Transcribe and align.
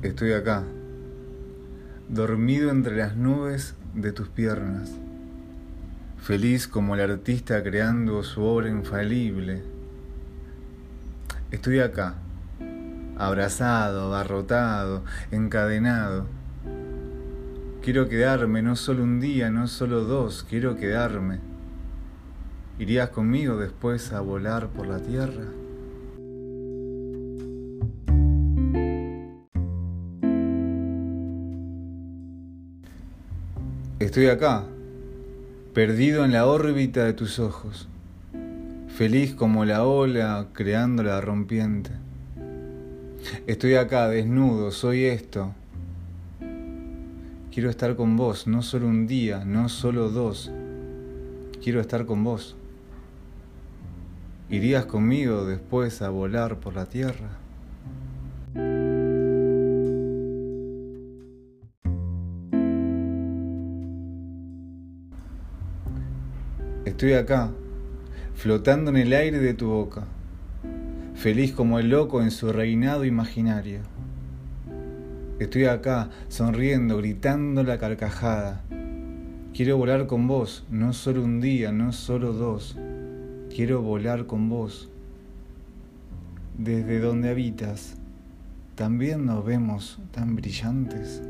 Estoy 0.00 0.32
acá, 0.32 0.62
dormido 2.08 2.70
entre 2.70 2.96
las 2.96 3.16
nubes 3.16 3.74
de 3.96 4.12
tus 4.12 4.28
piernas, 4.28 4.92
feliz 6.18 6.68
como 6.68 6.94
el 6.94 7.00
artista 7.00 7.64
creando 7.64 8.22
su 8.22 8.44
obra 8.44 8.68
infalible. 8.68 9.60
Estoy 11.50 11.80
acá, 11.80 12.14
abrazado, 13.16 14.02
abarrotado, 14.02 15.02
encadenado. 15.32 16.26
Quiero 17.82 18.08
quedarme 18.08 18.62
no 18.62 18.76
solo 18.76 19.02
un 19.02 19.18
día, 19.18 19.50
no 19.50 19.66
solo 19.66 20.04
dos, 20.04 20.46
quiero 20.48 20.76
quedarme. 20.76 21.40
¿Irías 22.78 23.08
conmigo 23.08 23.56
después 23.56 24.12
a 24.12 24.20
volar 24.20 24.68
por 24.68 24.86
la 24.86 25.00
tierra? 25.00 25.46
Estoy 34.00 34.28
acá, 34.28 34.62
perdido 35.74 36.24
en 36.24 36.30
la 36.30 36.46
órbita 36.46 37.04
de 37.04 37.14
tus 37.14 37.40
ojos, 37.40 37.88
feliz 38.86 39.34
como 39.34 39.64
la 39.64 39.84
ola 39.84 40.46
creando 40.52 41.02
la 41.02 41.20
rompiente. 41.20 41.90
Estoy 43.48 43.74
acá, 43.74 44.06
desnudo, 44.06 44.70
soy 44.70 45.06
esto. 45.06 45.52
Quiero 47.52 47.70
estar 47.70 47.96
con 47.96 48.16
vos, 48.16 48.46
no 48.46 48.62
solo 48.62 48.86
un 48.86 49.08
día, 49.08 49.44
no 49.44 49.68
solo 49.68 50.10
dos. 50.10 50.52
Quiero 51.60 51.80
estar 51.80 52.06
con 52.06 52.22
vos. 52.22 52.54
¿Irías 54.48 54.86
conmigo 54.86 55.44
después 55.44 56.02
a 56.02 56.10
volar 56.10 56.60
por 56.60 56.76
la 56.76 56.86
tierra? 56.86 57.30
Estoy 66.88 67.12
acá, 67.12 67.50
flotando 68.34 68.90
en 68.90 68.96
el 68.96 69.12
aire 69.12 69.40
de 69.40 69.52
tu 69.52 69.68
boca, 69.68 70.04
feliz 71.14 71.52
como 71.52 71.78
el 71.78 71.90
loco 71.90 72.22
en 72.22 72.30
su 72.30 72.50
reinado 72.50 73.04
imaginario. 73.04 73.80
Estoy 75.38 75.66
acá, 75.66 76.08
sonriendo, 76.28 76.96
gritando 76.96 77.62
la 77.62 77.76
carcajada. 77.76 78.62
Quiero 79.52 79.76
volar 79.76 80.06
con 80.06 80.26
vos, 80.28 80.64
no 80.70 80.94
solo 80.94 81.22
un 81.22 81.42
día, 81.42 81.72
no 81.72 81.92
solo 81.92 82.32
dos. 82.32 82.78
Quiero 83.54 83.82
volar 83.82 84.24
con 84.24 84.48
vos. 84.48 84.88
Desde 86.56 87.00
donde 87.00 87.28
habitas, 87.28 87.96
también 88.76 89.26
nos 89.26 89.44
vemos 89.44 89.98
tan 90.10 90.36
brillantes. 90.36 91.20